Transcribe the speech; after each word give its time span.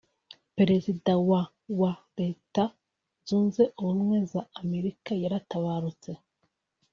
perezida 0.57 1.11
wa 1.29 1.41
wa 1.79 1.93
Leta 2.19 2.63
zunze 3.27 3.63
ubumwe 3.81 4.17
za 4.31 4.41
Amerika 4.61 5.11
yaratabarutse 5.23 6.11